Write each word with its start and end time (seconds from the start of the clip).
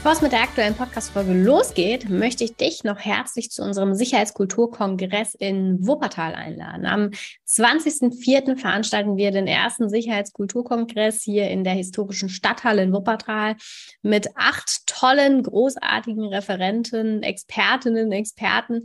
Bevor 0.00 0.12
es 0.12 0.22
mit 0.22 0.32
der 0.32 0.40
aktuellen 0.40 0.74
Podcast-Folge 0.74 1.34
losgeht, 1.34 2.08
möchte 2.08 2.42
ich 2.42 2.56
dich 2.56 2.84
noch 2.84 2.98
herzlich 2.98 3.50
zu 3.50 3.62
unserem 3.62 3.92
Sicherheitskulturkongress 3.92 5.34
in 5.34 5.86
Wuppertal 5.86 6.34
einladen. 6.34 6.86
Am 6.86 7.10
20.04. 7.46 8.56
veranstalten 8.56 9.18
wir 9.18 9.30
den 9.30 9.46
ersten 9.46 9.90
Sicherheitskulturkongress 9.90 11.20
hier 11.22 11.50
in 11.50 11.64
der 11.64 11.74
historischen 11.74 12.30
Stadthalle 12.30 12.82
in 12.82 12.94
Wuppertal 12.94 13.56
mit 14.00 14.28
acht 14.36 14.86
tollen, 14.86 15.42
großartigen 15.42 16.24
Referenten, 16.24 17.22
Expertinnen, 17.22 18.10
Experten, 18.10 18.84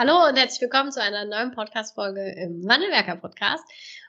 Hallo 0.00 0.28
und 0.28 0.38
herzlich 0.38 0.60
willkommen 0.60 0.92
zu 0.92 1.02
einer 1.02 1.24
neuen 1.24 1.50
Podcast-Folge 1.50 2.20
im 2.36 2.62
Wandelwerker 2.68 3.16
Podcast. 3.16 3.64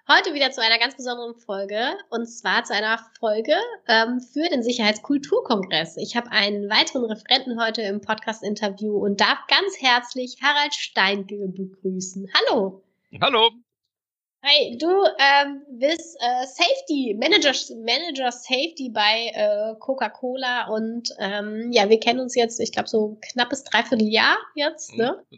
Heute 0.07 0.35
wieder 0.35 0.51
zu 0.51 0.61
einer 0.61 0.77
ganz 0.77 0.95
besonderen 0.95 1.33
Folge 1.33 1.97
und 2.11 2.27
zwar 2.27 2.63
zu 2.63 2.75
einer 2.75 2.99
Folge 3.19 3.55
ähm, 3.87 4.19
für 4.21 4.47
den 4.49 4.61
Sicherheitskulturkongress. 4.61 5.97
Ich 5.97 6.15
habe 6.15 6.29
einen 6.29 6.69
weiteren 6.69 7.05
Referenten 7.05 7.59
heute 7.59 7.81
im 7.81 8.01
Podcast-Interview 8.01 8.99
und 8.99 9.19
darf 9.19 9.39
ganz 9.47 9.81
herzlich 9.81 10.37
Harald 10.43 10.75
Steinke 10.75 11.47
begrüßen. 11.47 12.29
Hallo. 12.35 12.83
Hallo. 13.19 13.49
Hey, 14.41 14.77
du 14.77 14.87
ähm, 14.87 15.63
bist 15.69 16.17
äh, 16.21 16.45
Safety, 16.45 17.15
Manager, 17.19 17.51
Manager 17.75 18.31
Safety 18.31 18.89
bei 18.89 19.31
äh, 19.33 19.75
Coca-Cola 19.79 20.67
und 20.67 21.09
ähm, 21.19 21.71
ja, 21.73 21.89
wir 21.89 21.99
kennen 21.99 22.21
uns 22.21 22.35
jetzt, 22.35 22.59
ich 22.61 22.71
glaube, 22.71 22.87
so 22.87 23.17
knappes 23.21 23.65
Dreivierteljahr 23.65 24.37
jetzt, 24.55 24.95
ne? 24.95 25.21
Mhm, 25.29 25.37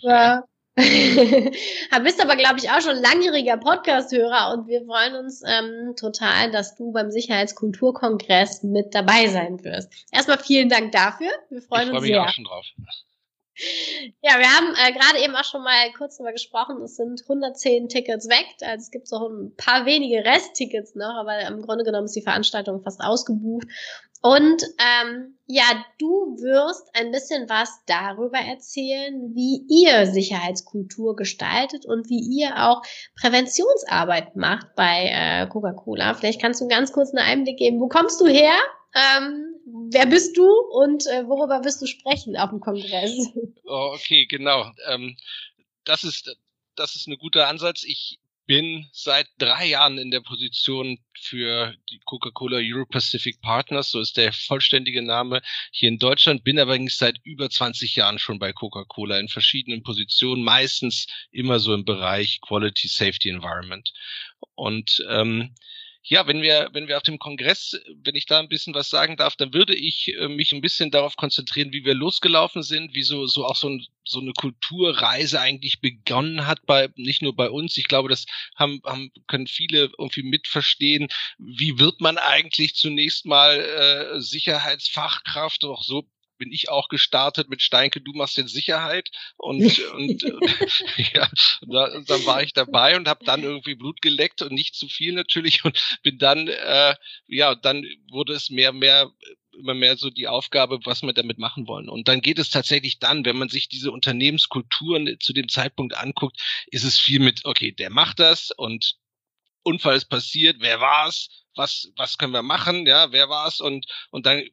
so, 0.00 0.08
äh, 0.08 0.38
bist 2.02 2.22
aber, 2.22 2.36
glaube 2.36 2.58
ich, 2.58 2.70
auch 2.70 2.80
schon 2.80 2.96
langjähriger 2.96 3.58
Podcast-Hörer 3.58 4.54
und 4.54 4.68
wir 4.68 4.84
freuen 4.84 5.16
uns 5.16 5.42
ähm, 5.46 5.94
total, 5.96 6.50
dass 6.50 6.74
du 6.74 6.92
beim 6.92 7.10
Sicherheitskulturkongress 7.10 8.62
mit 8.62 8.94
dabei 8.94 9.26
sein 9.28 9.62
wirst. 9.64 9.92
Erstmal 10.10 10.38
vielen 10.38 10.68
Dank 10.68 10.92
dafür. 10.92 11.30
Wir 11.50 11.60
freuen 11.60 11.82
ich 11.82 11.88
freu 11.90 11.98
uns 11.98 12.06
sehr. 12.06 12.20
Mich 12.20 12.28
auch 12.28 12.32
schon 12.32 12.44
drauf. 12.44 12.64
Ja, 14.22 14.38
wir 14.38 14.46
haben 14.46 14.74
äh, 14.74 14.92
gerade 14.92 15.22
eben 15.22 15.34
auch 15.34 15.44
schon 15.44 15.62
mal 15.62 15.92
kurz 15.96 16.16
darüber 16.16 16.32
gesprochen. 16.32 16.80
Es 16.82 16.96
sind 16.96 17.22
110 17.22 17.88
Tickets 17.88 18.28
weg. 18.28 18.46
Also 18.62 18.82
es 18.82 18.90
gibt 18.90 19.08
so 19.08 19.28
ein 19.28 19.54
paar 19.56 19.86
wenige 19.86 20.24
Resttickets 20.24 20.94
noch, 20.94 21.14
aber 21.14 21.40
im 21.46 21.62
Grunde 21.62 21.84
genommen 21.84 22.06
ist 22.06 22.16
die 22.16 22.22
Veranstaltung 22.22 22.82
fast 22.82 23.00
ausgebucht. 23.00 23.66
Und 24.20 24.64
ähm, 24.78 25.38
ja, 25.46 25.64
du 25.98 26.36
wirst 26.40 26.88
ein 26.94 27.12
bisschen 27.12 27.48
was 27.48 27.70
darüber 27.86 28.38
erzählen, 28.38 29.32
wie 29.34 29.64
ihr 29.68 30.06
Sicherheitskultur 30.06 31.14
gestaltet 31.14 31.86
und 31.86 32.08
wie 32.08 32.20
ihr 32.20 32.68
auch 32.68 32.82
Präventionsarbeit 33.20 34.34
macht 34.34 34.74
bei 34.74 35.10
äh, 35.12 35.46
Coca-Cola. 35.46 36.14
Vielleicht 36.14 36.40
kannst 36.40 36.60
du 36.60 36.66
ganz 36.66 36.92
kurz 36.92 37.14
einen 37.14 37.24
Einblick 37.24 37.58
geben. 37.58 37.80
Wo 37.80 37.88
kommst 37.88 38.20
du 38.20 38.26
her? 38.26 38.54
Ähm, 38.94 39.54
wer 39.90 40.06
bist 40.06 40.36
du 40.36 40.48
und 40.48 41.06
äh, 41.06 41.26
worüber 41.26 41.64
wirst 41.64 41.82
du 41.82 41.86
sprechen 41.86 42.36
auf 42.36 42.50
dem 42.50 42.60
Kongress? 42.60 43.12
Oh, 43.70 43.92
okay, 43.94 44.24
genau. 44.24 44.72
Ähm, 44.86 45.16
das 45.84 46.02
ist 46.02 46.34
das 46.74 46.96
ist 46.96 47.06
ein 47.06 47.18
guter 47.18 47.48
Ansatz. 47.48 47.84
Ich 47.84 48.18
bin 48.48 48.88
seit 48.92 49.28
drei 49.36 49.66
Jahren 49.66 49.98
in 49.98 50.10
der 50.10 50.22
Position 50.22 50.98
für 51.20 51.74
die 51.90 52.00
Coca-Cola 52.06 52.56
Euro-Pacific 52.56 53.42
Partners, 53.42 53.90
so 53.90 54.00
ist 54.00 54.16
der 54.16 54.32
vollständige 54.32 55.02
Name 55.02 55.42
hier 55.70 55.90
in 55.90 55.98
Deutschland, 55.98 56.44
bin 56.44 56.58
aber 56.58 56.78
seit 56.88 57.20
über 57.24 57.50
20 57.50 57.94
Jahren 57.94 58.18
schon 58.18 58.38
bei 58.38 58.54
Coca-Cola 58.54 59.18
in 59.18 59.28
verschiedenen 59.28 59.82
Positionen, 59.82 60.42
meistens 60.42 61.08
immer 61.30 61.60
so 61.60 61.74
im 61.74 61.84
Bereich 61.84 62.40
Quality 62.40 62.88
Safety 62.88 63.28
Environment. 63.28 63.92
Und 64.54 65.04
ähm, 65.10 65.54
ja, 66.08 66.26
wenn 66.26 66.40
wir, 66.40 66.70
wenn 66.72 66.88
wir 66.88 66.96
auf 66.96 67.02
dem 67.02 67.18
Kongress, 67.18 67.78
wenn 68.02 68.14
ich 68.14 68.24
da 68.24 68.38
ein 68.38 68.48
bisschen 68.48 68.74
was 68.74 68.88
sagen 68.88 69.16
darf, 69.16 69.36
dann 69.36 69.52
würde 69.52 69.74
ich 69.74 70.14
äh, 70.16 70.28
mich 70.28 70.52
ein 70.52 70.62
bisschen 70.62 70.90
darauf 70.90 71.16
konzentrieren, 71.16 71.72
wie 71.72 71.84
wir 71.84 71.92
losgelaufen 71.94 72.62
sind, 72.62 72.94
wie 72.94 73.02
so, 73.02 73.26
so 73.26 73.44
auch 73.44 73.56
so, 73.56 73.68
ein, 73.68 73.86
so 74.04 74.20
eine 74.20 74.32
Kulturreise 74.32 75.38
eigentlich 75.38 75.80
begonnen 75.80 76.46
hat 76.46 76.64
bei, 76.64 76.88
nicht 76.96 77.20
nur 77.20 77.36
bei 77.36 77.50
uns. 77.50 77.76
Ich 77.76 77.88
glaube, 77.88 78.08
das 78.08 78.24
haben, 78.56 78.80
haben, 78.84 79.10
können 79.26 79.46
viele 79.46 79.90
irgendwie 79.98 80.22
mitverstehen. 80.22 81.08
Wie 81.36 81.78
wird 81.78 82.00
man 82.00 82.16
eigentlich 82.16 82.74
zunächst 82.74 83.26
mal 83.26 83.60
äh, 83.60 84.20
Sicherheitsfachkraft? 84.20 85.62
Auch 85.64 85.82
so 85.82 86.08
bin 86.38 86.52
ich 86.52 86.68
auch 86.68 86.88
gestartet 86.88 87.48
mit 87.48 87.62
Steinke, 87.62 88.00
du 88.00 88.12
machst 88.12 88.36
jetzt 88.36 88.52
Sicherheit 88.52 89.10
und, 89.36 89.78
und 89.90 90.22
ja, 91.14 91.28
da, 91.62 92.00
dann 92.06 92.26
war 92.26 92.42
ich 92.42 92.52
dabei 92.52 92.96
und 92.96 93.08
habe 93.08 93.24
dann 93.24 93.42
irgendwie 93.42 93.74
Blut 93.74 94.00
geleckt 94.02 94.42
und 94.42 94.52
nicht 94.52 94.74
zu 94.74 94.88
viel 94.88 95.12
natürlich 95.12 95.64
und 95.64 95.78
bin 96.02 96.18
dann, 96.18 96.48
äh, 96.48 96.94
ja, 97.26 97.54
dann 97.54 97.84
wurde 98.10 98.34
es 98.34 98.50
mehr, 98.50 98.72
mehr 98.72 99.10
immer 99.58 99.74
mehr 99.74 99.96
so 99.96 100.08
die 100.08 100.28
Aufgabe, 100.28 100.78
was 100.84 101.02
wir 101.02 101.12
damit 101.12 101.38
machen 101.38 101.66
wollen. 101.66 101.88
Und 101.88 102.06
dann 102.06 102.20
geht 102.20 102.38
es 102.38 102.50
tatsächlich 102.50 103.00
dann, 103.00 103.24
wenn 103.24 103.36
man 103.36 103.48
sich 103.48 103.68
diese 103.68 103.90
Unternehmenskulturen 103.90 105.18
zu 105.20 105.32
dem 105.32 105.48
Zeitpunkt 105.48 105.96
anguckt, 105.96 106.40
ist 106.68 106.84
es 106.84 106.98
viel 106.98 107.18
mit, 107.18 107.44
okay, 107.44 107.72
der 107.72 107.90
macht 107.90 108.20
das 108.20 108.52
und 108.52 108.94
Unfall 109.64 109.96
ist 109.96 110.06
passiert, 110.06 110.56
wer 110.60 110.80
war's? 110.80 111.28
Was, 111.54 111.90
was 111.96 112.16
können 112.16 112.32
wir 112.32 112.42
machen? 112.42 112.86
Ja, 112.86 113.12
wer 113.12 113.28
war's? 113.28 113.60
Und, 113.60 113.86
und 114.10 114.24
dann 114.24 114.44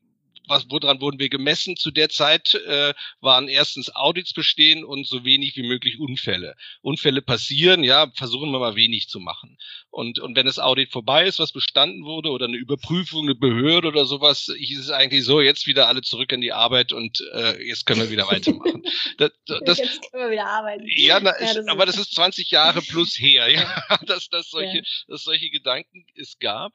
was, 0.48 0.66
woran 0.70 1.02
wurden 1.02 1.20
wir 1.20 1.30
gemessen? 1.30 1.78
Zu 1.78 1.92
der 1.92 2.10
Zeit 2.10 2.54
äh, 2.54 2.94
waren 3.22 3.48
erstens 3.48 3.94
Audits 3.96 4.34
bestehen 4.34 4.84
und 4.84 5.08
so 5.08 5.24
wenig 5.24 5.56
wie 5.56 5.68
möglich 5.68 6.00
Unfälle. 6.00 6.56
Unfälle 6.82 7.22
passieren, 7.22 7.84
ja, 7.84 8.12
versuchen 8.16 8.52
wir 8.52 8.60
mal 8.60 8.76
wenig 8.76 9.08
zu 9.08 9.20
machen. 9.20 9.58
Und, 9.90 10.20
und 10.20 10.36
wenn 10.36 10.46
das 10.46 10.60
Audit 10.60 10.92
vorbei 10.92 11.26
ist, 11.26 11.40
was 11.40 11.52
bestanden 11.52 12.04
wurde, 12.04 12.30
oder 12.30 12.46
eine 12.46 12.58
Überprüfung, 12.58 13.24
eine 13.24 13.36
Behörde 13.36 13.88
oder 13.88 14.06
sowas, 14.06 14.52
hieß 14.58 14.80
es 14.80 14.90
eigentlich 14.90 15.24
so, 15.24 15.42
jetzt 15.42 15.68
wieder 15.68 15.88
alle 15.88 16.02
zurück 16.02 16.32
in 16.32 16.42
die 16.42 16.54
Arbeit 16.54 16.92
und 16.92 17.22
äh, 17.34 17.66
jetzt 17.66 17.86
können 17.86 18.02
wir 18.02 18.12
wieder 18.12 18.28
weitermachen. 18.28 18.84
Das, 19.18 19.32
das, 19.66 19.78
jetzt 19.78 20.12
können 20.12 20.26
wir 20.26 20.32
wieder 20.32 20.48
arbeiten. 20.48 20.86
Ja, 20.88 21.20
na, 21.22 21.32
ja 21.40 21.54
das 21.54 21.68
aber 21.68 21.86
das 21.86 21.98
ist 21.98 22.14
20 22.16 22.52
Jahre 22.52 22.82
plus 22.82 23.18
her, 23.18 23.48
ja, 23.52 23.98
dass, 24.06 24.28
dass, 24.30 24.50
solche, 24.50 24.78
ja. 24.78 24.84
dass 25.08 25.24
solche 25.24 25.50
Gedanken 25.50 26.06
es 26.16 26.38
gab 26.40 26.74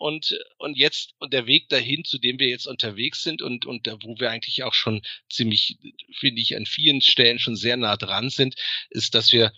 und, 0.00 0.38
und 0.56 0.78
jetzt, 0.78 1.14
und 1.18 1.34
der 1.34 1.46
Weg 1.46 1.68
dahin, 1.68 2.04
zu 2.04 2.18
dem 2.18 2.38
wir 2.38 2.48
jetzt 2.48 2.66
unterwegs 2.66 3.22
sind 3.22 3.42
und, 3.42 3.66
und 3.66 3.86
wo 4.02 4.18
wir 4.18 4.30
eigentlich 4.30 4.62
auch 4.64 4.72
schon 4.72 5.02
ziemlich, 5.28 5.76
finde 6.18 6.40
ich, 6.40 6.56
an 6.56 6.64
vielen 6.64 7.02
Stellen 7.02 7.38
schon 7.38 7.54
sehr 7.54 7.76
nah 7.76 7.98
dran 7.98 8.30
sind, 8.30 8.54
ist, 8.88 9.14
dass 9.14 9.30
wir 9.30 9.52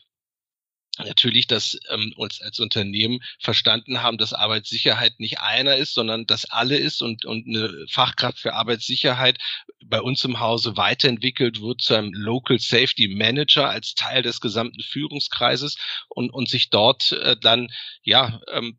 natürlich 0.99 1.47
dass 1.47 1.79
ähm, 1.91 2.13
uns 2.17 2.43
als 2.43 2.59
Unternehmen 2.61 3.21
verstanden 3.39 4.03
haben, 4.03 4.19
dass 4.19 4.35
Arbeitssicherheit 4.35 5.21
nicht 5.21 5.39
einer 5.39 5.77
ist, 5.77 5.95
sondern 5.95 6.27
dass 6.27 6.45
alle 6.45 6.77
ist 6.77 7.03
und, 7.03 7.25
und 7.25 7.47
eine 7.47 7.87
Fachkraft 7.89 8.39
für 8.39 8.55
Arbeitssicherheit 8.55 9.39
bei 9.87 10.03
uns 10.03 10.25
im 10.25 10.41
Hause 10.41 10.77
weiterentwickelt 10.77 11.61
wird 11.61 11.81
zu 11.81 11.95
einem 11.95 12.13
Local 12.13 12.59
Safety 12.59 13.09
Manager 13.09 13.71
als 13.71 13.95
Teil 13.95 14.23
des 14.23 14.41
gesamten 14.41 14.83
Führungskreises 14.83 15.77
und, 16.09 16.31
und 16.31 16.49
sich 16.49 16.69
dort 16.69 17.13
äh, 17.13 17.37
dann 17.41 17.69
ja 18.03 18.41
ähm, 18.53 18.79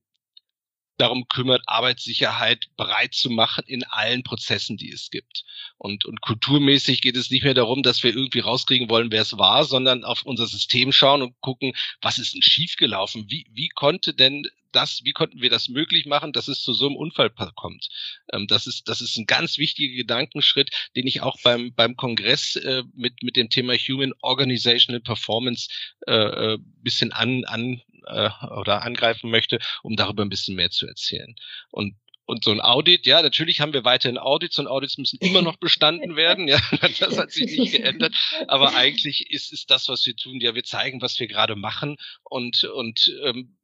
darum 0.98 1.28
kümmert, 1.28 1.64
Arbeitssicherheit 1.66 2.68
bereit 2.78 3.14
zu 3.14 3.30
machen 3.30 3.64
in 3.68 3.84
allen 3.84 4.24
Prozessen, 4.24 4.78
die 4.78 4.92
es 4.92 5.10
gibt. 5.10 5.44
Und, 5.78 6.06
und 6.06 6.22
kulturmäßig 6.22 7.02
geht 7.02 7.18
es 7.18 7.30
nicht 7.30 7.44
mehr 7.44 7.54
darum, 7.54 7.84
dass 7.84 8.04
wir 8.04 8.14
irgendwie 8.14 8.40
rauskriegen 8.40 8.90
wollen, 8.90 9.12
wer 9.12 9.22
es 9.22 9.38
war, 9.38 9.66
sondern 9.66 10.04
auf 10.04 10.24
unser 10.24 10.48
System 10.48 10.92
schauen 10.92 11.22
und 11.22 11.40
gucken, 11.42 11.74
was 12.02 12.18
ist 12.18 12.34
denn 12.34 12.42
schiefgelaufen? 12.42 13.26
Wie, 13.30 13.48
wie 13.52 13.70
konnte 13.70 14.14
denn 14.14 14.48
das, 14.74 15.02
wie 15.04 15.14
konnten 15.14 15.42
wir 15.42 15.50
das 15.50 15.70
möglich 15.70 16.06
machen, 16.06 16.34
dass 16.34 16.48
es 16.48 16.62
zu 16.62 16.74
so 16.74 16.88
einem 16.88 16.96
Unfall 16.96 17.30
kommt? 17.30 17.90
Ähm, 18.32 18.48
das 18.48 18.68
ist, 18.68 18.90
das 18.90 19.02
ist 19.02 19.18
ein 19.18 19.26
ganz 19.26 19.58
wichtiger 19.58 19.96
Gedankenschritt, 19.96 20.70
den 20.96 21.08
ich 21.08 21.22
auch 21.22 21.38
beim, 21.44 21.74
beim 21.74 21.96
Kongress 21.96 22.56
äh, 22.56 22.84
mit, 22.94 23.24
mit 23.24 23.36
dem 23.36 23.50
Thema 23.50 23.74
Human 23.76 24.14
Organizational 24.22 25.02
Performance 25.02 25.70
äh, 26.08 26.14
äh 26.14 26.58
bisschen 26.82 27.14
an, 27.14 27.46
an 27.46 27.82
äh, 28.06 28.30
oder 28.60 28.84
angreifen 28.84 29.30
möchte, 29.30 29.60
um 29.82 29.96
darüber 29.96 30.24
ein 30.24 30.30
bisschen 30.30 30.56
mehr 30.56 30.70
zu 30.70 30.88
erzählen. 30.88 31.36
Und 31.72 31.96
und 32.26 32.44
so 32.44 32.52
ein 32.52 32.62
Audit, 32.62 33.06
ja, 33.06 33.22
natürlich 33.22 33.60
haben 33.60 33.74
wir 33.74 33.84
weiterhin 33.84 34.18
Audits 34.18 34.58
und 34.58 34.68
Audits 34.68 34.98
müssen 34.98 35.20
immer 35.20 35.42
noch 35.42 35.58
bestanden 35.58 36.16
werden. 36.16 36.48
Ja, 36.48 36.60
das 37.00 37.18
hat 37.18 37.32
sich 37.32 37.58
nicht 37.58 37.74
geändert. 37.74 38.16
Aber 38.48 38.76
eigentlich 38.76 39.30
ist, 39.30 39.52
ist 39.52 39.70
das, 39.70 39.90
was 39.90 40.06
wir 40.06 40.16
tun, 40.16 40.40
ja, 40.40 40.56
wir 40.56 40.64
zeigen, 40.64 41.02
was 41.02 41.20
wir 41.20 41.28
gerade 41.28 41.56
machen 41.56 41.98
und, 42.24 42.64
und 42.64 43.14
ähm, 43.24 43.58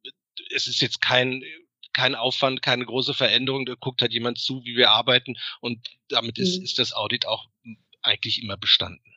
es 0.52 0.68
ist 0.68 0.82
jetzt 0.82 1.02
kein, 1.02 1.44
kein 1.94 2.16
Aufwand, 2.16 2.62
keine 2.62 2.86
große 2.86 3.14
Veränderung. 3.14 3.66
Da 3.66 3.76
guckt 3.80 4.02
halt 4.02 4.14
jemand 4.14 4.40
zu, 4.40 4.64
wie 4.66 4.76
wir 4.76 4.92
arbeiten 4.92 5.36
und 5.62 5.88
damit 6.10 6.38
ist, 6.38 6.58
mhm. 6.58 6.64
ist 6.66 6.80
das 6.80 6.94
Audit 6.94 7.26
auch 7.26 7.48
eigentlich 8.02 8.42
immer 8.42 8.58
bestanden. 8.58 9.16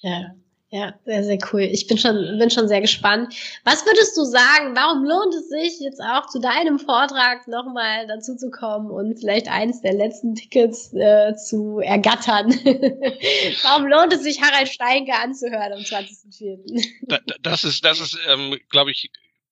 Ja, 0.00 0.34
ja, 0.74 0.94
sehr, 1.04 1.22
sehr 1.22 1.38
cool. 1.52 1.60
Ich 1.60 1.86
bin 1.86 1.98
schon, 1.98 2.38
bin 2.38 2.48
schon 2.48 2.66
sehr 2.66 2.80
gespannt. 2.80 3.34
Was 3.62 3.84
würdest 3.84 4.16
du 4.16 4.24
sagen? 4.24 4.74
Warum 4.74 5.04
lohnt 5.04 5.34
es 5.34 5.50
sich 5.50 5.80
jetzt 5.80 6.00
auch 6.00 6.26
zu 6.30 6.40
deinem 6.40 6.78
Vortrag 6.78 7.46
nochmal 7.46 8.06
dazu 8.06 8.36
zu 8.36 8.50
kommen 8.50 8.90
und 8.90 9.18
vielleicht 9.18 9.48
eins 9.48 9.82
der 9.82 9.92
letzten 9.92 10.34
Tickets 10.34 10.94
äh, 10.94 11.36
zu 11.36 11.80
ergattern? 11.80 12.48
warum 13.64 13.86
lohnt 13.86 14.14
es 14.14 14.22
sich, 14.22 14.40
Harald 14.40 14.70
Steinke 14.70 15.12
anzuhören 15.12 15.74
am 15.74 15.80
20.04.? 15.80 17.20
das 17.42 17.64
ist, 17.64 17.84
das 17.84 18.00
ist, 18.00 18.18
ähm, 18.30 18.58
glaube 18.70 18.92
ich, 18.92 19.10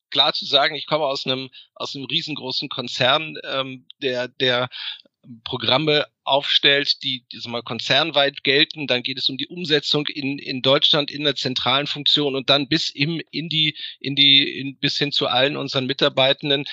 klar 0.08 0.32
zu 0.32 0.46
sagen, 0.46 0.74
ich 0.74 0.86
komme 0.86 1.04
aus 1.04 1.26
einem 1.26 1.50
aus 1.74 1.94
einem 1.94 2.06
riesengroßen 2.06 2.70
Konzern, 2.70 3.36
ähm, 3.44 3.84
der 4.00 4.28
der 4.28 4.70
Programme 5.44 6.06
aufstellt, 6.24 7.02
die, 7.02 7.24
die 7.32 7.48
mal 7.48 7.62
konzernweit 7.62 8.42
gelten, 8.42 8.86
dann 8.86 9.02
geht 9.02 9.18
es 9.18 9.28
um 9.28 9.36
die 9.36 9.48
Umsetzung 9.48 10.06
in, 10.06 10.38
in 10.38 10.62
Deutschland 10.62 11.10
in 11.10 11.24
der 11.24 11.34
zentralen 11.34 11.86
Funktion 11.86 12.36
und 12.36 12.48
dann 12.50 12.68
bis 12.68 12.88
im 12.88 13.20
in 13.30 13.48
die 13.48 13.76
in 13.98 14.16
die 14.16 14.58
in, 14.58 14.76
bis 14.78 14.96
hin 14.96 15.12
zu 15.12 15.26
allen 15.26 15.56
unseren 15.56 15.86
Mitarbeitenden 15.86 16.64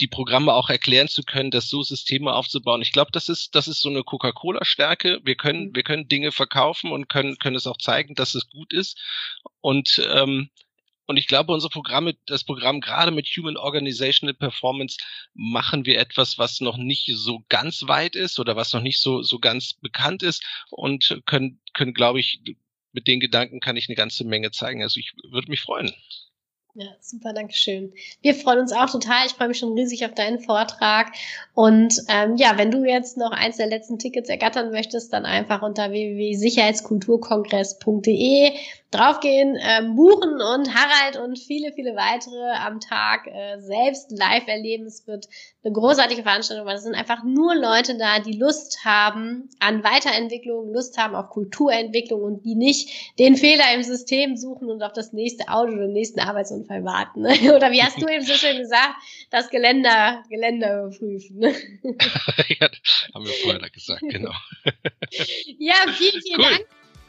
die 0.00 0.08
Programme 0.08 0.52
auch 0.54 0.70
erklären 0.70 1.08
zu 1.08 1.22
können, 1.22 1.50
das 1.50 1.68
so 1.68 1.82
Systeme 1.82 2.34
aufzubauen. 2.34 2.82
Ich 2.82 2.92
glaube, 2.92 3.10
das 3.12 3.28
ist 3.28 3.54
das 3.54 3.68
ist 3.68 3.80
so 3.80 3.88
eine 3.88 4.02
Coca-Cola-Stärke. 4.02 5.20
Wir 5.24 5.36
können 5.36 5.68
mhm. 5.68 5.74
wir 5.74 5.82
können 5.82 6.08
Dinge 6.08 6.32
verkaufen 6.32 6.92
und 6.92 7.08
können 7.08 7.38
können 7.38 7.56
es 7.56 7.66
auch 7.66 7.78
zeigen, 7.78 8.14
dass 8.14 8.34
es 8.34 8.48
gut 8.48 8.72
ist 8.72 9.00
und 9.60 10.00
ähm, 10.12 10.50
und 11.06 11.16
ich 11.16 11.26
glaube, 11.26 11.52
unsere 11.52 11.70
Programme, 11.70 12.14
das 12.26 12.44
Programm 12.44 12.80
gerade 12.80 13.10
mit 13.10 13.26
Human 13.26 13.56
Organizational 13.56 14.34
Performance 14.34 14.98
machen 15.34 15.84
wir 15.84 15.98
etwas, 15.98 16.38
was 16.38 16.60
noch 16.60 16.76
nicht 16.76 17.10
so 17.14 17.44
ganz 17.48 17.82
weit 17.86 18.16
ist 18.16 18.38
oder 18.38 18.56
was 18.56 18.72
noch 18.72 18.80
nicht 18.80 19.00
so, 19.00 19.22
so 19.22 19.38
ganz 19.38 19.74
bekannt 19.74 20.22
ist 20.22 20.44
und 20.70 21.20
können, 21.26 21.60
können, 21.74 21.94
glaube 21.94 22.20
ich, 22.20 22.40
mit 22.92 23.06
den 23.06 23.20
Gedanken 23.20 23.60
kann 23.60 23.76
ich 23.76 23.88
eine 23.88 23.96
ganze 23.96 24.24
Menge 24.24 24.50
zeigen. 24.50 24.82
Also 24.82 25.00
ich 25.00 25.12
würde 25.30 25.50
mich 25.50 25.60
freuen. 25.60 25.92
Ja, 26.76 26.88
super, 27.00 27.32
danke 27.32 27.54
schön. 27.54 27.92
Wir 28.20 28.34
freuen 28.34 28.58
uns 28.58 28.72
auch 28.72 28.90
total. 28.90 29.26
Ich 29.26 29.34
freue 29.34 29.46
mich 29.46 29.58
schon 29.58 29.74
riesig 29.74 30.04
auf 30.04 30.12
deinen 30.14 30.40
Vortrag. 30.40 31.12
Und 31.54 32.02
ähm, 32.08 32.34
ja, 32.36 32.58
wenn 32.58 32.72
du 32.72 32.84
jetzt 32.84 33.16
noch 33.16 33.30
eins 33.30 33.58
der 33.58 33.68
letzten 33.68 34.00
Tickets 34.00 34.28
ergattern 34.28 34.72
möchtest, 34.72 35.12
dann 35.12 35.24
einfach 35.24 35.62
unter 35.62 35.92
www.sicherheitskulturkongress.de 35.92 38.54
draufgehen, 38.94 39.58
ähm, 39.60 39.96
buchen 39.96 40.34
und 40.34 40.72
Harald 40.72 41.16
und 41.16 41.38
viele, 41.38 41.72
viele 41.72 41.96
weitere 41.96 42.52
am 42.64 42.78
Tag 42.78 43.26
äh, 43.26 43.60
selbst 43.60 44.12
live 44.12 44.46
erleben. 44.46 44.86
Es 44.86 45.06
wird 45.06 45.28
eine 45.64 45.72
großartige 45.72 46.22
Veranstaltung, 46.22 46.66
weil 46.66 46.76
es 46.76 46.84
sind 46.84 46.94
einfach 46.94 47.24
nur 47.24 47.56
Leute 47.56 47.98
da, 47.98 48.20
die 48.20 48.38
Lust 48.38 48.84
haben 48.84 49.48
an 49.58 49.82
Weiterentwicklung, 49.82 50.72
Lust 50.72 50.96
haben 50.96 51.16
auf 51.16 51.30
Kulturentwicklung 51.30 52.22
und 52.22 52.44
die 52.44 52.54
nicht 52.54 53.18
den 53.18 53.36
Fehler 53.36 53.74
im 53.74 53.82
System 53.82 54.36
suchen 54.36 54.70
und 54.70 54.82
auf 54.82 54.92
das 54.92 55.12
nächste 55.12 55.48
Auto 55.48 55.72
oder 55.72 55.86
den 55.86 55.92
nächsten 55.92 56.20
Arbeitsunfall 56.64 56.84
warten. 56.84 57.22
Ne? 57.22 57.54
Oder 57.54 57.70
wie 57.70 57.82
hast 57.82 58.00
du 58.00 58.08
eben 58.08 58.24
so 58.24 58.34
schön 58.34 58.58
gesagt, 58.58 58.94
das 59.30 59.50
Geländer, 59.50 60.22
Geländer 60.30 60.84
überprüfen. 60.84 61.38
Ne? 61.38 61.54
ja, 62.60 62.68
haben 63.14 63.24
wir 63.24 63.32
vorher 63.42 63.70
gesagt, 63.70 64.02
genau. 64.08 64.32
ja, 65.58 65.74
vielen, 65.92 66.22
vielen 66.22 66.40
cool. 66.40 66.50
Dank. 66.50 66.66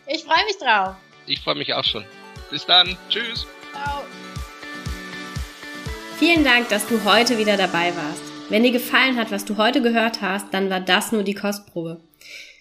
Ich 0.08 0.24
freue 0.24 0.46
mich 0.46 0.58
drauf. 0.58 0.96
Ich 1.28 1.40
freue 1.42 1.56
mich 1.56 1.74
auch 1.74 1.84
schon. 1.84 2.06
Bis 2.52 2.66
dann. 2.66 2.96
Tschüss. 3.10 3.48
Ciao. 3.72 4.04
Vielen 6.20 6.44
Dank, 6.44 6.70
dass 6.70 6.88
du 6.88 7.04
heute 7.04 7.38
wieder 7.38 7.58
dabei 7.58 7.96
warst. 7.96 8.22
Wenn 8.50 8.64
dir 8.64 8.72
gefallen 8.72 9.18
hat, 9.18 9.32
was 9.32 9.44
du 9.44 9.58
heute 9.58 9.82
gehört 9.82 10.22
hast, 10.22 10.54
dann 10.54 10.70
war 10.70 10.80
das 10.80 11.12
nur 11.12 11.24
die 11.24 11.34
Kostprobe. 11.34 12.00